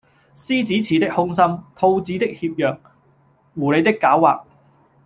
[0.33, 1.45] 獅子似的凶心，
[1.75, 2.75] 兔子的怯弱，
[3.53, 4.41] 狐狸的狡猾，……